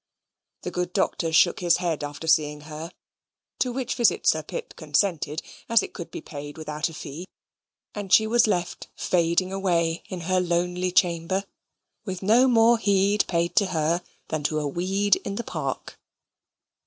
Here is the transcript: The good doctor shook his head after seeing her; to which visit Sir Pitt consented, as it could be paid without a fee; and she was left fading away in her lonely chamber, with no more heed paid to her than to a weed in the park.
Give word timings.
The 0.63 0.71
good 0.71 0.93
doctor 0.93 1.31
shook 1.31 1.59
his 1.59 1.77
head 1.77 2.03
after 2.03 2.25
seeing 2.25 2.61
her; 2.61 2.91
to 3.59 3.71
which 3.71 3.93
visit 3.93 4.25
Sir 4.25 4.41
Pitt 4.41 4.75
consented, 4.75 5.43
as 5.69 5.83
it 5.83 5.93
could 5.93 6.09
be 6.09 6.21
paid 6.21 6.57
without 6.57 6.89
a 6.89 6.93
fee; 6.95 7.27
and 7.93 8.11
she 8.11 8.25
was 8.25 8.47
left 8.47 8.87
fading 8.95 9.53
away 9.53 10.01
in 10.09 10.21
her 10.21 10.39
lonely 10.41 10.91
chamber, 10.91 11.43
with 12.03 12.23
no 12.23 12.47
more 12.47 12.79
heed 12.79 13.25
paid 13.27 13.55
to 13.57 13.67
her 13.67 14.01
than 14.29 14.41
to 14.45 14.59
a 14.59 14.67
weed 14.67 15.17
in 15.17 15.35
the 15.35 15.43
park. 15.43 15.99